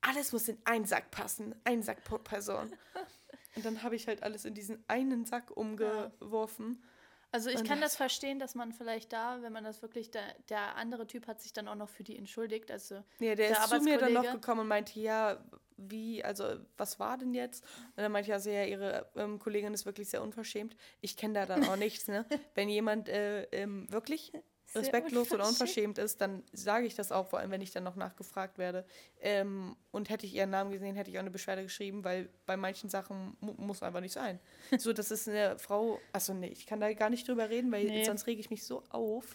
[0.00, 2.72] alles muss in einen Sack passen, ein Sack pro Person.
[3.56, 6.78] und dann habe ich halt alles in diesen einen Sack umgeworfen.
[6.80, 6.88] Ja.
[7.32, 10.22] Also ich und kann das verstehen, dass man vielleicht da, wenn man das wirklich, der,
[10.50, 12.70] der andere Typ hat sich dann auch noch für die entschuldigt.
[12.70, 15.42] Also ja, der, der ist zu mir dann noch gekommen und meinte, ja,
[15.76, 16.44] wie, also
[16.76, 17.64] was war denn jetzt?
[17.96, 20.76] Und dann meinte ich also, ja, ihre ähm, Kollegin ist wirklich sehr unverschämt.
[21.00, 22.26] Ich kenne da dann auch nichts, ne?
[22.54, 24.32] Wenn jemand äh, ähm, wirklich
[24.74, 27.96] respektlos oder unverschämt ist, dann sage ich das auch, vor allem wenn ich dann noch
[27.96, 28.84] nachgefragt werde.
[29.20, 32.56] Ähm, und hätte ich ihren Namen gesehen, hätte ich auch eine Beschwerde geschrieben, weil bei
[32.56, 34.38] manchen Sachen mu muss einfach nicht sein.
[34.78, 37.84] so, das ist eine Frau, also nee, ich kann da gar nicht drüber reden, weil
[37.84, 38.04] nee.
[38.04, 39.26] sonst rege ich mich so auf.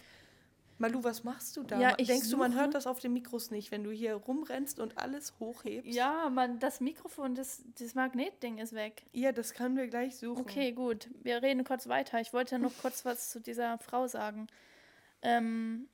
[0.78, 1.80] Malu, was machst du da?
[1.80, 2.30] Ja, Denkst suche.
[2.30, 5.92] du, man hört das auf den Mikros nicht, wenn du hier rumrennst und alles hochhebst?
[5.92, 9.02] Ja, man, das Mikrofon, das, das Magnetding ist weg.
[9.12, 10.40] Ja, das können wir gleich suchen.
[10.40, 11.08] Okay, gut.
[11.22, 12.20] Wir reden kurz weiter.
[12.20, 14.46] Ich wollte noch kurz was zu dieser Frau sagen.
[15.22, 15.88] Ähm,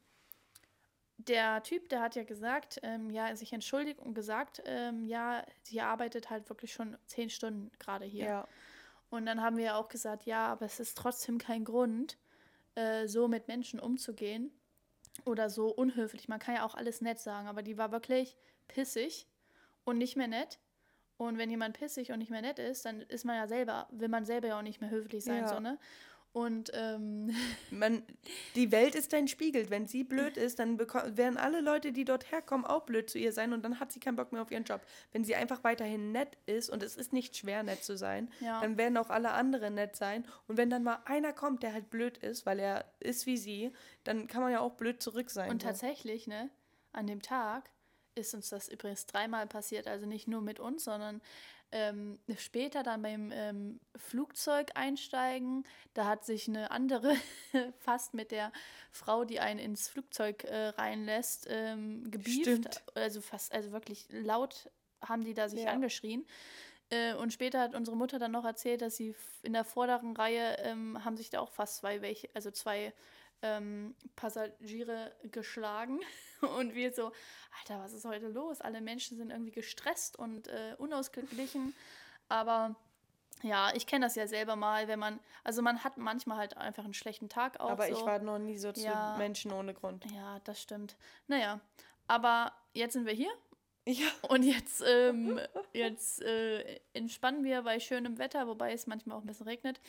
[1.16, 5.80] der Typ, der hat ja gesagt, ähm, ja, sich entschuldigt und gesagt, ähm, ja, sie
[5.80, 8.24] arbeitet halt wirklich schon zehn Stunden gerade hier.
[8.24, 8.48] Ja.
[9.10, 12.18] Und dann haben wir ja auch gesagt, ja, aber es ist trotzdem kein Grund,
[12.74, 14.50] äh, so mit Menschen umzugehen
[15.24, 16.28] oder so unhöflich.
[16.28, 19.28] Man kann ja auch alles nett sagen, aber die war wirklich pissig
[19.84, 20.58] und nicht mehr nett.
[21.16, 24.08] Und wenn jemand pissig und nicht mehr nett ist, dann ist man ja selber, will
[24.08, 25.48] man selber ja auch nicht mehr höflich sein, ja.
[25.48, 25.78] so, ne?
[26.34, 27.30] Und ähm,
[27.70, 28.02] Man,
[28.56, 29.70] die Welt ist dein Spiegel.
[29.70, 33.32] Wenn sie blöd ist, dann werden alle Leute, die dort herkommen, auch blöd zu ihr
[33.32, 34.80] sein und dann hat sie keinen Bock mehr auf ihren Job.
[35.12, 38.60] Wenn sie einfach weiterhin nett ist und es ist nicht schwer, nett zu sein, ja.
[38.60, 40.26] dann werden auch alle anderen nett sein.
[40.48, 43.72] Und wenn dann mal einer kommt, der halt blöd ist, weil er ist wie sie,
[44.02, 45.50] dann kann man ja auch blöd zurück sein.
[45.50, 45.68] Und so.
[45.68, 46.50] tatsächlich, ne,
[46.92, 47.70] an dem Tag
[48.16, 51.20] ist uns das übrigens dreimal passiert, also nicht nur mit uns, sondern
[51.74, 57.16] ähm, später dann beim ähm, Flugzeug einsteigen, da hat sich eine andere
[57.78, 58.52] fast mit der
[58.92, 62.42] Frau, die einen ins Flugzeug äh, reinlässt, ähm, gebieft.
[62.42, 62.82] Stimmt.
[62.94, 64.70] Also fast, also wirklich laut
[65.02, 65.72] haben die da sich ja.
[65.72, 66.24] angeschrien.
[66.90, 70.56] Äh, und später hat unsere Mutter dann noch erzählt, dass sie in der vorderen Reihe
[70.60, 72.92] ähm, haben sich da auch fast zwei welche, also zwei
[73.44, 76.00] ähm, Passagiere geschlagen.
[76.40, 77.12] Und wir so,
[77.60, 78.60] Alter, was ist heute los?
[78.60, 81.74] Alle Menschen sind irgendwie gestresst und äh, unausgeglichen.
[82.28, 82.74] Aber
[83.42, 86.84] ja, ich kenne das ja selber mal, wenn man, also man hat manchmal halt einfach
[86.84, 87.70] einen schlechten Tag auch.
[87.70, 87.92] Aber so.
[87.92, 90.04] ich war noch nie so zu ja, Menschen ohne Grund.
[90.12, 90.96] Ja, das stimmt.
[91.28, 91.60] Naja,
[92.08, 93.32] aber jetzt sind wir hier.
[93.86, 94.08] Ja.
[94.28, 95.38] Und jetzt, ähm,
[95.72, 99.80] jetzt äh, entspannen wir bei schönem Wetter, wobei es manchmal auch ein bisschen regnet.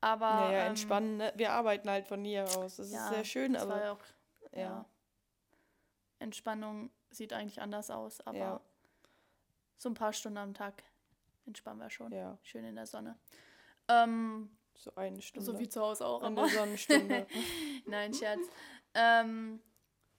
[0.00, 0.34] Aber.
[0.34, 1.16] Naja, ähm, entspannen.
[1.16, 1.32] Ne?
[1.36, 2.76] Wir arbeiten halt von hier aus.
[2.76, 3.92] Das ja, ist sehr schön, aber.
[3.92, 4.00] Auch,
[4.52, 4.60] ja.
[4.60, 4.84] ja.
[6.20, 8.60] Entspannung sieht eigentlich anders aus, aber ja.
[9.76, 10.82] so ein paar Stunden am Tag
[11.46, 12.12] entspannen wir schon.
[12.12, 12.38] Ja.
[12.42, 13.16] Schön in der Sonne.
[13.88, 15.44] Ähm, so eine Stunde.
[15.44, 16.22] So wie zu Hause auch.
[16.22, 17.26] Eine Sonnenstunde.
[17.86, 18.40] Nein, Scherz.
[18.94, 19.60] Ähm,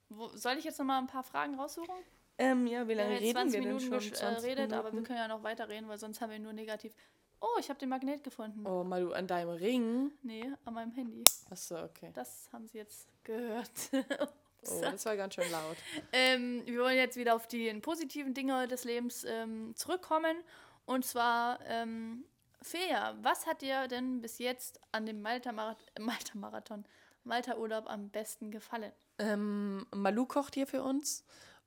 [0.08, 1.94] wo, soll ich jetzt noch mal ein paar Fragen raussuchen?
[2.38, 4.14] Ähm, ja, wie lange reden 20 wir Minuten denn schon?
[4.14, 4.74] 20 äh, redet, Minuten?
[4.74, 6.94] aber wir können ja noch weiterreden, weil sonst haben wir nur negativ.
[7.40, 8.66] Oh, ich habe den Magnet gefunden.
[8.66, 10.12] Oh, mal du an deinem Ring?
[10.22, 11.24] Nee, an meinem Handy.
[11.50, 12.10] Achso, okay.
[12.12, 13.70] Das haben sie jetzt gehört.
[14.68, 15.78] Oh, das war ganz schön laut.
[16.12, 20.36] Ähm, wir wollen jetzt wieder auf die positiven Dinge des Lebens ähm, zurückkommen.
[20.84, 22.24] Und zwar, ähm,
[22.60, 26.78] Fea, was hat dir denn bis jetzt an dem Malta-Marathon, Malta
[27.24, 28.92] Malta-Urlaub am besten gefallen?
[29.18, 31.24] Ähm, Malu kocht hier für uns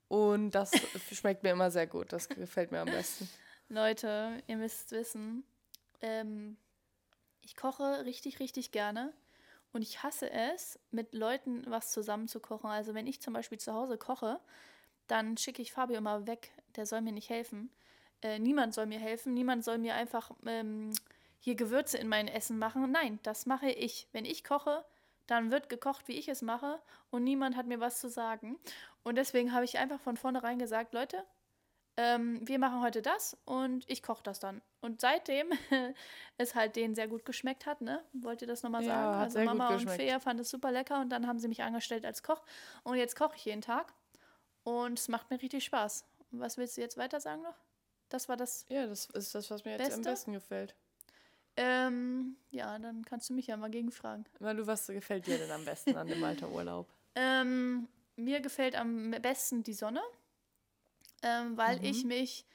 [0.08, 0.72] und das
[1.12, 2.14] schmeckt mir immer sehr gut.
[2.14, 3.28] Das gefällt mir am besten.
[3.70, 5.44] Leute, ihr müsst wissen,
[6.04, 6.58] ähm,
[7.42, 9.14] ich koche richtig, richtig gerne.
[9.72, 12.70] Und ich hasse es, mit Leuten was zusammen zu kochen.
[12.70, 14.40] Also wenn ich zum Beispiel zu Hause koche,
[15.08, 16.52] dann schicke ich Fabio immer weg.
[16.76, 17.72] Der soll mir nicht helfen.
[18.22, 19.34] Äh, niemand soll mir helfen.
[19.34, 20.92] Niemand soll mir einfach ähm,
[21.40, 22.92] hier Gewürze in mein Essen machen.
[22.92, 24.08] Nein, das mache ich.
[24.12, 24.86] Wenn ich koche,
[25.26, 26.80] dann wird gekocht, wie ich es mache.
[27.10, 28.60] Und niemand hat mir was zu sagen.
[29.04, 31.26] Und deswegen habe ich einfach von vornherein gesagt, Leute,
[31.96, 34.62] ähm, wir machen heute das und ich koche das dann.
[34.82, 35.48] Und seitdem
[36.38, 38.04] es halt denen sehr gut geschmeckt hat, ne?
[38.14, 39.14] Wollt ihr das nochmal sagen?
[39.14, 42.06] Ja, also Mama und Fea fand es super lecker und dann haben sie mich angestellt
[42.06, 42.42] als Koch.
[42.84, 43.94] Und jetzt koche ich jeden Tag.
[44.64, 46.06] Und es macht mir richtig Spaß.
[46.32, 47.58] Was willst du jetzt weiter sagen noch?
[48.10, 48.66] Das war das.
[48.70, 49.96] Ja, das ist das, was mir jetzt Beste?
[49.96, 50.76] am besten gefällt.
[51.56, 54.26] Ähm, ja, dann kannst du mich ja mal gegenfragen.
[54.40, 56.88] Weil du, was gefällt dir denn am besten an dem Alterurlaub?
[57.16, 60.02] ähm, mir gefällt am besten die Sonne
[61.24, 61.86] ähm, weil mhm.
[61.86, 62.46] ich mich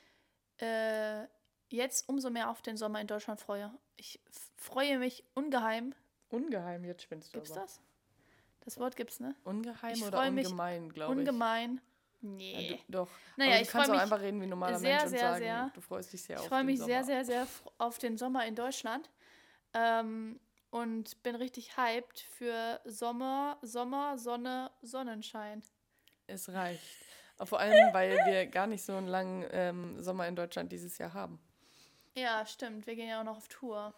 [0.59, 1.25] äh,
[1.71, 3.73] jetzt umso mehr auf den Sommer in Deutschland freue.
[3.97, 4.21] Ich
[4.57, 5.95] freue mich ungeheim.
[6.31, 7.63] Ungeheim, jetzt spinnst du Gibt's aber.
[7.63, 7.81] das?
[8.61, 9.35] Das Wort gibt's, ne?
[9.45, 11.19] Ungeheim ich oder ungemein, glaube ich.
[11.19, 11.81] Ungemein.
[12.21, 12.71] Nee.
[12.71, 13.09] Ja, du, doch.
[13.37, 15.71] Naja, aber ich freue mich einfach reden wie normaler sehr, Mensch und sehr, sagen, sehr.
[15.75, 17.47] du freust dich sehr ich auf Ich freue mich sehr, sehr, sehr
[17.79, 19.09] auf den Sommer in Deutschland.
[19.73, 25.63] Ähm, und bin richtig hyped für Sommer, Sommer, Sonne, Sonnenschein.
[26.27, 26.83] Es reicht.
[27.44, 31.14] Vor allem, weil wir gar nicht so einen langen ähm, Sommer in Deutschland dieses Jahr
[31.14, 31.40] haben.
[32.14, 32.87] Ja, stimmt.
[32.87, 33.94] Wir gehen ja auch noch auf Tour.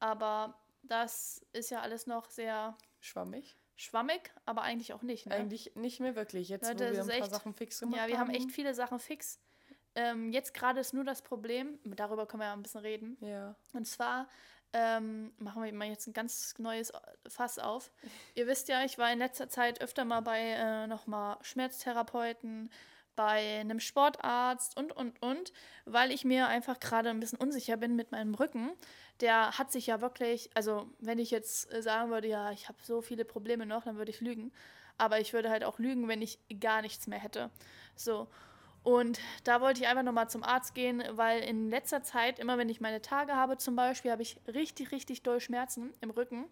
[0.00, 3.56] Aber das ist ja alles noch sehr schwammig.
[3.76, 5.26] Schwammig, aber eigentlich auch nicht.
[5.26, 5.34] Ne?
[5.34, 6.48] Eigentlich nicht mehr wirklich.
[6.48, 8.08] Jetzt, Leute, wo wir ein paar echt, Sachen fix gemacht haben.
[8.08, 9.40] Ja, wir haben echt viele Sachen fix.
[9.96, 13.16] Ähm, jetzt gerade ist nur das Problem, darüber können wir ja ein bisschen reden.
[13.20, 13.54] Ja.
[13.72, 14.28] Und zwar
[14.74, 16.92] ähm, machen wir mal jetzt ein ganz neues
[17.28, 17.92] Fass auf.
[18.34, 22.70] Ihr wisst ja, ich war in letzter Zeit öfter mal bei äh, nochmal Schmerztherapeuten,
[23.14, 25.52] bei einem Sportarzt und, und, und,
[25.84, 28.72] weil ich mir einfach gerade ein bisschen unsicher bin mit meinem Rücken.
[29.20, 32.78] Der hat sich ja wirklich, also wenn ich jetzt äh, sagen würde, ja, ich habe
[32.82, 34.52] so viele Probleme noch, dann würde ich lügen.
[34.98, 37.50] Aber ich würde halt auch lügen, wenn ich gar nichts mehr hätte.
[37.94, 38.28] So.
[38.84, 42.68] Und da wollte ich einfach nochmal zum Arzt gehen, weil in letzter Zeit, immer wenn
[42.68, 46.44] ich meine Tage habe zum Beispiel, habe ich richtig, richtig doll Schmerzen im Rücken.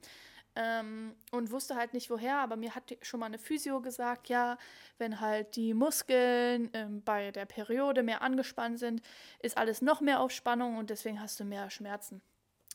[0.55, 4.59] Ähm, und wusste halt nicht woher, aber mir hat schon mal eine Physio gesagt, ja,
[4.99, 9.01] wenn halt die Muskeln ähm, bei der Periode mehr angespannt sind,
[9.41, 12.21] ist alles noch mehr auf Spannung und deswegen hast du mehr Schmerzen.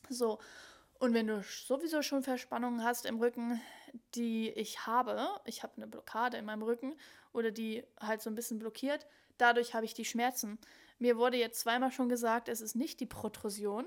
[0.08, 0.38] So,
[0.98, 3.60] und wenn du sowieso schon Verspannungen hast im Rücken,
[4.16, 6.96] die ich habe, ich habe eine Blockade in meinem Rücken
[7.32, 9.06] oder die halt so ein bisschen blockiert,
[9.38, 10.58] Dadurch habe ich die Schmerzen.
[10.98, 13.86] Mir wurde jetzt zweimal schon gesagt, es ist nicht die Protrusion,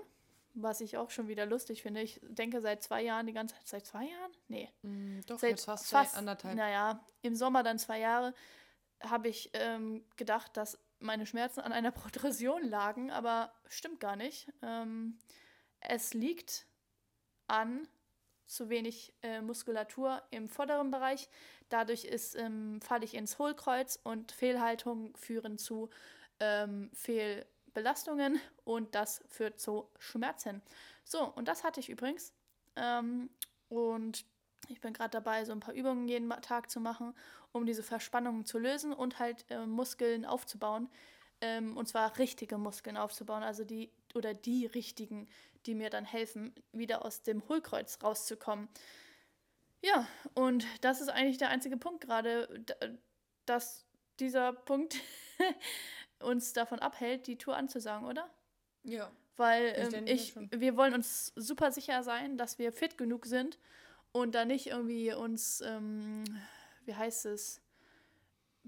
[0.53, 2.01] was ich auch schon wieder lustig finde.
[2.01, 4.31] Ich denke seit zwei Jahren, die ganze Zeit, seit zwei Jahren?
[4.47, 4.69] Nee.
[4.81, 6.55] Mm, doch, seit jetzt fast, fast anderthalb.
[6.55, 8.33] Naja, im Sommer dann zwei Jahre
[9.01, 14.51] habe ich ähm, gedacht, dass meine Schmerzen an einer Protrusion lagen, aber stimmt gar nicht.
[14.61, 15.17] Ähm,
[15.79, 16.65] es liegt
[17.47, 17.87] an
[18.51, 21.29] zu wenig äh, Muskulatur im vorderen Bereich.
[21.69, 25.89] Dadurch ähm, falle ich ins Hohlkreuz und Fehlhaltungen führen zu
[26.41, 30.61] ähm, Fehlbelastungen und das führt zu Schmerzen.
[31.05, 32.33] So, und das hatte ich übrigens.
[32.75, 33.29] Ähm,
[33.69, 34.25] und
[34.67, 37.15] ich bin gerade dabei, so ein paar Übungen jeden Tag zu machen,
[37.53, 40.89] um diese Verspannungen zu lösen und halt äh, Muskeln aufzubauen.
[41.39, 45.27] Ähm, und zwar richtige Muskeln aufzubauen, also die oder die richtigen,
[45.65, 48.69] die mir dann helfen, wieder aus dem Hohlkreuz rauszukommen.
[49.81, 52.63] Ja, und das ist eigentlich der einzige Punkt gerade,
[53.45, 53.85] dass
[54.19, 54.95] dieser Punkt
[56.19, 58.29] uns davon abhält, die Tour anzusagen, oder?
[58.83, 59.11] Ja.
[59.37, 63.57] Weil ähm, ich, wir wollen uns super sicher sein, dass wir fit genug sind
[64.11, 66.23] und da nicht irgendwie uns, ähm,
[66.85, 67.60] wie heißt es,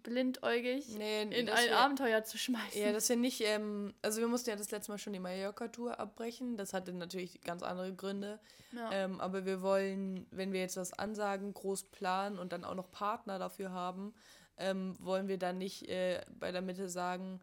[0.04, 2.82] blindäugig nee, in ein wir, Abenteuer zu schmeißen.
[2.82, 6.00] Ja, dass wir nicht, ähm, also wir mussten ja das letzte Mal schon die Mallorca-Tour
[6.00, 6.58] abbrechen.
[6.58, 8.40] Das hatte natürlich ganz andere Gründe.
[8.74, 8.92] Ja.
[8.92, 12.92] Ähm, aber wir wollen, wenn wir jetzt was ansagen, groß planen und dann auch noch
[12.92, 14.14] Partner dafür haben,
[14.58, 17.42] ähm, wollen wir dann nicht äh, bei der Mitte sagen,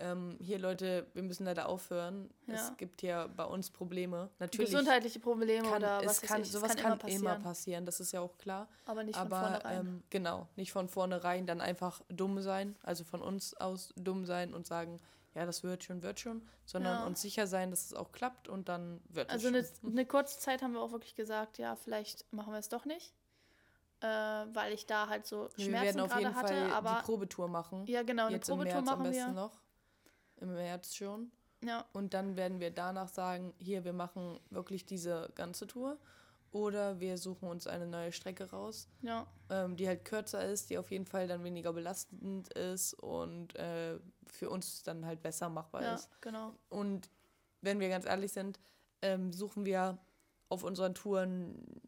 [0.00, 2.30] ähm, hier Leute, wir müssen leider aufhören.
[2.46, 2.54] Ja.
[2.54, 4.30] Es gibt ja bei uns Probleme.
[4.38, 7.86] Natürlich Gesundheitliche Probleme kann, oder was kann, ich, sowas kann, kann immer, passieren.
[7.86, 8.68] Das ist ja auch klar.
[8.86, 9.80] Aber nicht Aber, von vornherein.
[9.86, 14.54] Ähm, genau, nicht von vornherein dann einfach dumm sein, also von uns aus dumm sein
[14.54, 14.98] und sagen,
[15.34, 17.06] ja, das wird schon, wird schon, sondern ja.
[17.06, 19.60] uns sicher sein, dass es auch klappt und dann wird also es schon.
[19.60, 22.68] Also eine, eine kurze Zeit haben wir auch wirklich gesagt, ja, vielleicht machen wir es
[22.68, 23.14] doch nicht.
[24.00, 26.54] äh, weil ich da halt so Wir Schmerzen werden auf jeden hatte.
[26.54, 27.84] Fall aber die Probetour machen.
[27.86, 29.32] ja, genau, eine Jetzt Probetour machen besten wir.
[29.34, 29.59] noch.
[30.40, 31.30] Im März schon.
[31.62, 35.98] Ja, Und dann werden wir danach sagen, hier, wir machen wirklich diese ganze Tour.
[36.52, 40.78] Oder wir suchen uns eine neue Strecke raus, ja, ähm, die halt kürzer ist, die
[40.78, 45.82] auf jeden Fall dann weniger belastend ist und äh, für uns dann halt besser machbar
[45.82, 46.10] ja, ist.
[46.20, 46.54] genau.
[46.68, 47.08] Und
[47.60, 48.58] wenn wir ganz ehrlich sind,
[49.00, 49.98] ähm, suchen wir
[50.48, 51.80] auf unseren Touren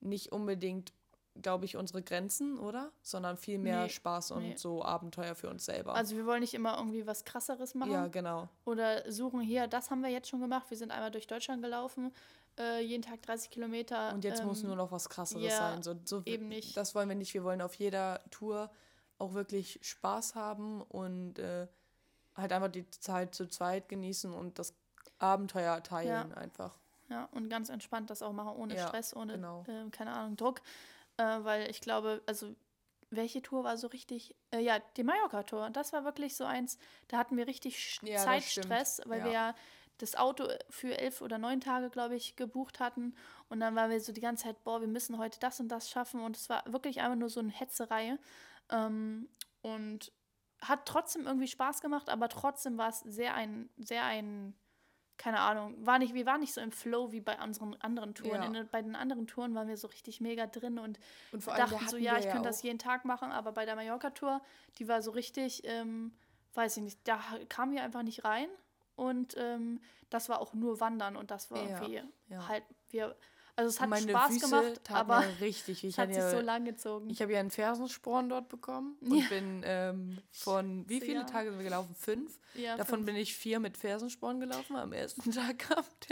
[0.00, 0.94] nicht unbedingt,
[1.40, 2.90] glaube ich, unsere Grenzen, oder?
[3.02, 4.56] Sondern vielmehr Nee, Spaß und nee.
[4.56, 5.94] so Abenteuer für uns selber.
[5.94, 7.92] Also wir wollen nicht immer irgendwie was krasseres machen.
[7.92, 8.48] ja, genau.
[8.64, 10.66] Oder suchen hier, das haben wir jetzt schon gemacht.
[10.70, 12.12] Wir sind einmal durch Deutschland gelaufen,
[12.58, 14.12] äh, jeden Tag 30 Kilometer.
[14.12, 15.82] Und jetzt muss ähm, nur noch was krasseres ja, sein.
[15.82, 16.76] So, so, eben nicht.
[16.76, 17.32] Das wollen wir nicht.
[17.34, 18.70] Wir wollen auf jeder Tour
[19.18, 21.68] auch wirklich Spaß haben und äh,
[22.36, 24.74] halt einfach die Zeit zu zweit genießen und das
[25.18, 26.78] Abenteuer teilen einfach.
[27.10, 29.64] Ja, und ganz entspannt das auch machen, ohne Ja, Stress, ohne, genau.
[29.66, 30.62] äh, keine Ahnung, Druck.
[31.20, 32.54] Äh, weil ich glaube, also,
[33.10, 34.34] welche Tour war so richtig?
[34.52, 35.70] Äh, ja, die Mallorca-Tour.
[35.70, 36.78] Das war wirklich so eins,
[37.08, 39.24] da hatten wir richtig Ja, Zeitstress, weil Ja.
[39.24, 39.54] wir ja
[39.98, 43.14] das Auto für elf oder neun Tage, glaube ich, gebucht hatten.
[43.50, 45.90] Und dann waren wir so die ganze Zeit, boah, wir müssen heute das und das
[45.90, 46.20] schaffen.
[46.22, 48.16] Und es war wirklich einfach nur so eine Hetzerei.
[48.70, 49.28] Ähm,
[49.60, 50.10] und
[50.62, 54.54] hat trotzdem irgendwie Spaß gemacht, aber trotzdem war es sehr ein, sehr ein,
[55.20, 58.54] keine Ahnung, war nicht, wir waren nicht so im Flow wie bei unseren anderen Touren.
[58.54, 58.60] Ja.
[58.60, 60.98] In, bei den anderen Touren waren wir so richtig mega drin und
[61.30, 64.40] Und dachten so, ja, wir ich könnte das jeden Tag machen, aber bei der Mallorca-Tour,
[64.78, 66.12] die war so richtig, ähm,
[66.54, 68.48] weiß ich nicht, da kamen wir einfach nicht rein
[68.96, 72.48] und ähm, das war auch nur Wandern und das war Ja, irgendwie ja.
[72.48, 73.14] halt, wir,
[73.60, 75.84] also es hat meine Spaß Füße gemacht, aber richtig.
[75.84, 77.08] Ich hat sich ja, so lang gezogen.
[77.10, 79.28] Ich habe ja einen Fersensporn dort bekommen und Ja.
[79.28, 81.24] bin ähm, von wie viele ja.
[81.24, 81.94] Tage sind wir gelaufen?
[81.94, 82.38] Fünf.
[82.54, 86.08] ja, Davon fünf- bin ich vier mit Fersensporn gelaufen am ersten Tag gehabt.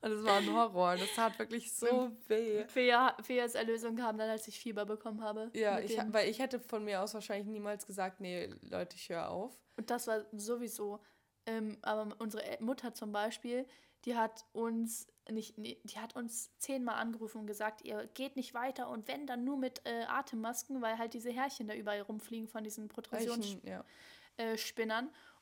[0.00, 0.96] Und es war ein Horror.
[0.96, 2.64] Das tat wirklich so weh.
[2.68, 5.50] Fea, Feas Erlösung kam dann, als ich Fieber bekommen habe.
[5.54, 9.30] Ja, ich, weil ich hätte von mir aus wahrscheinlich niemals gesagt, nee, Leute, ich höre
[9.30, 9.52] auf.
[9.76, 11.00] Und das war sowieso.
[11.46, 13.66] Ähm, aber unsere El- Mutter zum Beispiel,
[14.04, 18.88] die hat uns nicht, die hat uns zehnmal angerufen und gesagt, ihr geht nicht weiter
[18.88, 22.64] und wenn dann nur mit äh, Atemmasken, weil halt diese Härchen da überall rumfliegen von
[22.64, 23.84] diesen Protrusionsspinnern.
[24.38, 24.44] Ja.
[24.44, 24.56] Äh,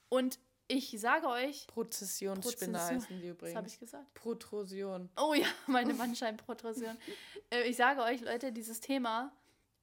[0.09, 0.39] und
[0.69, 3.79] ich sage euch, Prozessionsspinner Prozession- heißen die was habe ich übrigens.
[3.79, 4.15] gesagt?
[4.15, 5.09] Protrusion.
[5.17, 6.97] Oh ja, meine Bandscheibenprotrusion.
[7.51, 9.33] äh, ich sage euch, Leute, dieses Thema,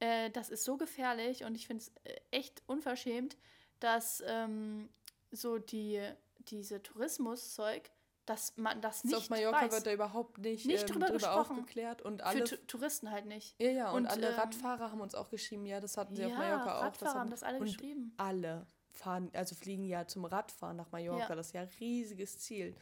[0.00, 3.36] äh, das ist so gefährlich und ich finde es äh, echt unverschämt,
[3.80, 4.88] dass ähm,
[5.30, 6.00] so die,
[6.38, 7.90] diese Tourismuszeug,
[8.28, 9.72] dass man das So nicht auf Mallorca weiß.
[9.72, 11.58] wird da überhaupt nicht, Nicht ähm, drüber drüber gesprochen.
[11.58, 12.02] aufgeklärt.
[12.02, 13.54] Und Für alle Tu- Touristen halt nicht.
[13.60, 16.22] Ja, ja, und, Und, alle ähm, Radfahrer haben uns auch geschrieben, ja, das hatten sie
[16.22, 16.82] Ja, auf Mallorca auch.
[16.84, 18.12] Radfahrer haben hatten- das alle und geschrieben.
[18.16, 21.34] Alle fahren, also fliegen ja zum Radfahren nach Mallorca, Ja.
[21.36, 22.74] das ist ja ein riesiges Ziel.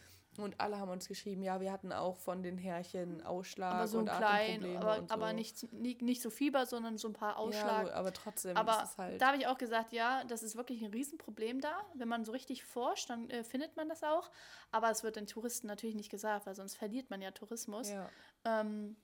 [0.44, 3.99] Und alle haben uns geschrieben, ja, wir hatten auch von den Härchen Ausschlag Aber so
[3.99, 5.14] und klein, aber, und so.
[5.14, 7.85] aber nicht, nicht, nicht so Fieber, sondern so ein paar Ja, Ausschlag.
[7.85, 9.20] gut, aber trotzdem Aber ist es halt.
[9.22, 11.81] da habe ich auch gesagt, ja, das ist wirklich ein Riesenproblem da.
[11.94, 14.31] Wenn man so richtig forscht, dann äh, findet man das auch.
[14.70, 17.90] Aber es wird den Touristen natürlich nicht gesagt, weil sonst verliert man ja Tourismus.
[17.90, 18.09] ja.
[18.44, 18.96] Ähm,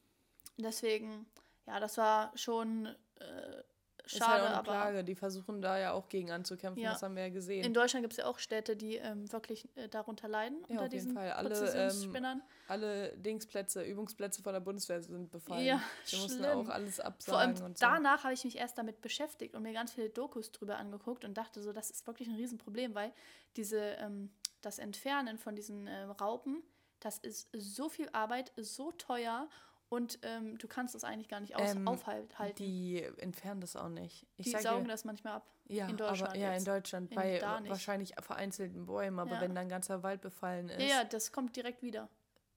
[0.58, 1.26] deswegen,
[1.66, 2.86] ja, das war schon
[3.20, 3.62] äh,
[4.06, 6.92] ist schade, halt auch eine aber Klage, die versuchen da ja auch gegen anzukämpfen, Ja.
[6.92, 7.64] das haben wir ja gesehen.
[7.64, 10.74] in Deutschland gibt es ja auch Städte, die ähm, wirklich äh, darunter leiden, Ja, unter
[10.74, 11.30] auf jeden diesen Fall.
[11.32, 12.42] Alle, Präzisionsspinnern.
[12.68, 15.64] Alle Dingsplätze, Übungsplätze von der Bundeswehr sind befallen.
[15.64, 17.84] Ja, Wir mussten auch alles Vor absagen allem und so.
[17.86, 21.34] danach habe ich mich erst damit beschäftigt und mir ganz viele Dokus drüber angeguckt und
[21.36, 23.12] dachte so, das ist wirklich ein Riesenproblem, weil
[23.56, 24.30] diese, ähm,
[24.62, 26.62] das Entfernen von diesen äh, Raupen,
[27.00, 29.48] das ist so viel Arbeit, so teuer
[29.92, 32.34] und ähm, du kannst es eigentlich gar nicht aus Ähm, aufhalten.
[32.56, 34.26] Die, Die entfernen das auch nicht.
[34.38, 35.46] Ich die saugen dir, das manchmal ab.
[35.68, 39.40] ja, in Deutschland aber, ja, in Deutschland, In bei wahrscheinlich vereinzelten Bäumen, aber Ja.
[39.42, 40.80] wenn dann ein ganzer Wald befallen ist.
[40.80, 42.08] Ja, ja, das kommt direkt wieder.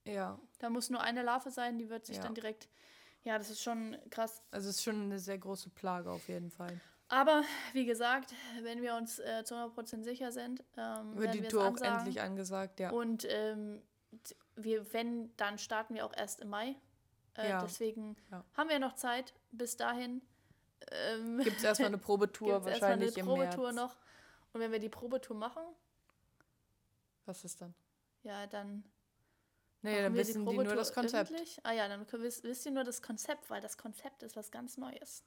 [0.06, 0.40] ja.
[0.60, 2.24] Da muss nur eine Larve sein, die wird sich Ja.
[2.24, 2.70] dann direkt.
[3.26, 4.42] Ja, das ist schon krass.
[4.52, 6.80] Also es ist schon eine sehr große Plage auf jeden Fall.
[7.10, 7.44] Aber
[7.74, 11.64] wie gesagt, wenn wir uns äh, zu 100% sicher sind, ähm, Wird die wir Tour
[11.64, 11.98] auch ansagen.
[11.98, 12.92] endlich angesagt, ja.
[12.92, 13.82] Und ähm,
[14.56, 16.76] wir, wenn, dann starten wir auch erst im Mai.
[17.38, 17.62] Äh, Ja.
[17.62, 18.44] Deswegen Ja.
[18.56, 19.34] haben wir noch Zeit.
[19.52, 20.22] Bis dahin
[20.92, 23.76] ähm, Gibt es erstmal eine Probetour gibt's erstmal eine wahrscheinlich Probetour März.
[23.76, 23.98] noch.
[24.54, 25.64] Und wenn wir die Probetour machen,
[27.26, 27.74] Was ist dann?
[28.24, 28.84] ja, dann
[29.82, 31.30] Nee, dann wir wissen die nur das Konzept.
[31.32, 31.60] öffentlich.
[31.64, 34.78] Ah ja, dann wisst, wisst ihr nur das Konzept, weil das Konzept ist was ganz
[34.78, 35.24] Neues.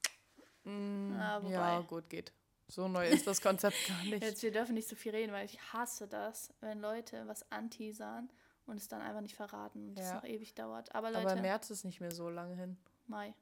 [0.65, 2.33] Mm, Ah, ja, gut, geht.
[2.67, 4.23] So neu ist das Konzept gar nicht.
[4.23, 8.31] Jetzt, wir dürfen nicht so viel reden, weil ich hasse das, wenn Leute was anteasern
[8.69, 10.15] und es dann einfach nicht verraten und es Ja.
[10.17, 10.95] noch ewig dauert.
[10.95, 12.77] Aber Leute, aber März ist nicht mehr so lange hin.
[13.07, 13.35] Mai.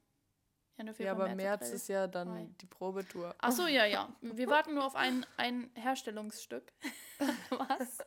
[0.78, 1.74] Ja, Februar, aber März April.
[1.74, 2.48] ist ja dann Mai.
[2.60, 3.34] die Probetour.
[3.38, 4.08] Ach so, ja, ja.
[4.20, 6.72] Wir warten nur auf ein, ein Herstellungsstück.
[7.50, 7.98] Was?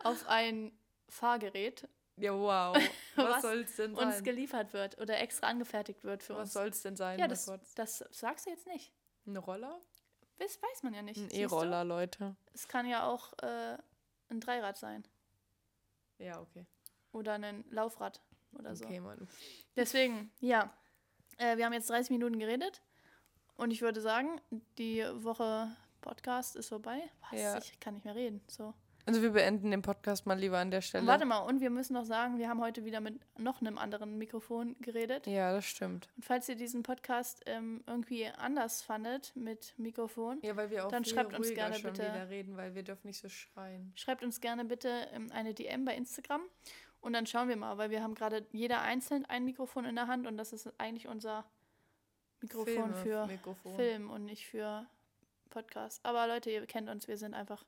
[0.00, 0.72] auf ein
[1.08, 1.88] Fahrgerät.
[2.16, 2.76] Ja, wow.
[3.16, 4.24] Was, Was soll es denn uns sein?
[4.24, 6.52] geliefert wird oder extra angefertigt wird für Was uns.
[6.52, 7.18] soll es denn sein?
[7.18, 8.92] Ja, das, das sagst du jetzt nicht.
[9.26, 9.80] Ein Roller?
[10.38, 11.18] Das weiß man ja nicht.
[11.18, 11.30] Ein?
[11.30, 12.36] E-Roller, Leute.
[12.52, 13.78] Es kann ja auch äh,
[14.28, 15.04] ein Dreirad sein.
[16.22, 16.66] Ja, okay.
[17.12, 18.20] Oder ein Laufrad
[18.58, 18.84] oder so.
[18.84, 19.28] Okay, Mann.
[19.76, 20.72] Deswegen, ja.
[21.38, 22.82] Äh, wir haben jetzt 30 Minuten geredet.
[23.56, 24.40] Und ich würde sagen,
[24.78, 27.00] die Woche Podcast ist vorbei.
[27.30, 27.40] Was?
[27.40, 27.58] Ja.
[27.58, 28.40] Ich kann nicht mehr reden.
[28.48, 28.74] So.
[29.04, 31.06] Also wir beenden den Podcast mal lieber an der Stelle.
[31.08, 34.16] Warte mal, und wir müssen noch sagen, wir haben heute wieder mit noch einem anderen
[34.16, 35.26] Mikrofon geredet.
[35.26, 36.08] Ja, das stimmt.
[36.16, 40.88] Und falls ihr diesen Podcast ähm, irgendwie anders fandet mit Mikrofon, Ja, weil wir auch
[40.90, 43.92] Dann schreibt uns gerne schon bitte- wieder reden, weil wir dürfen nicht so schreien.
[43.96, 46.42] schreibt uns gerne bitte ähm, eine DM bei Instagram.
[47.00, 50.06] Und dann schauen wir mal, weil wir haben gerade jeder einzeln ein Mikrofon in der
[50.06, 51.44] Hand und das ist eigentlich unser
[52.40, 53.74] Mikrofon Filme- für Mikrofon.
[53.74, 54.86] Film und nicht für
[55.50, 55.98] Podcast.
[56.04, 57.64] Aber Leute, ihr kennt uns, wir sind einfach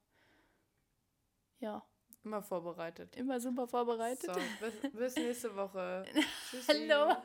[1.64, 1.82] ja
[2.24, 3.14] Immer vorbereitet.
[3.16, 4.34] immer super vorbereitet.
[4.34, 6.06] So, bis, bis nächste Woche.
[6.50, 6.88] Tschüssi.
[6.88, 7.16] Hallo.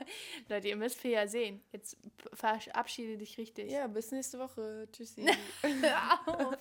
[0.49, 1.63] Leute, ihr müsst viel ja sehen.
[1.71, 1.95] Jetzt
[2.33, 3.71] verabschiede dich richtig.
[3.71, 4.89] Ja, bis nächste Woche.
[4.91, 5.25] Tschüssi.
[5.61, 6.57] Hör auf.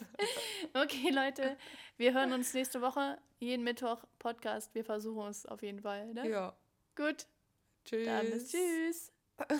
[0.73, 1.57] Okay, Leute,
[1.97, 3.19] wir hören uns nächste Woche.
[3.41, 4.73] Jeden Mittwoch Podcast.
[4.73, 6.15] Wir versuchen es auf jeden Fall.
[6.15, 6.31] Ne?
[6.31, 6.57] ja.
[6.95, 7.27] Gut,
[7.85, 8.07] Tschüss.
[8.07, 9.13] dann bis tschüss.